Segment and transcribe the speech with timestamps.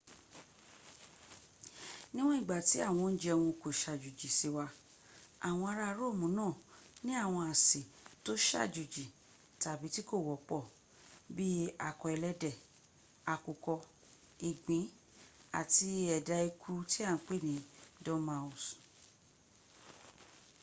[2.13, 4.65] níwọ̀n ìgbà ti àwọn oúnjẹ wọn kò sàjòjì sí wa
[5.47, 6.53] àwọnn arà romu náà
[7.05, 7.79] ní àwọn àsè
[8.23, 9.05] tó sàjòjì
[9.61, 10.61] tàbí tí kò wọ́pọ̀
[11.35, 11.47] bi
[11.87, 12.59] akọ ẹlẹ́dẹ̀
[13.33, 13.73] àkùkọ
[14.49, 14.83] ìgbín
[15.59, 17.53] àti ẹ̀dà eku tí a ń pè ní
[18.03, 18.71] dormouse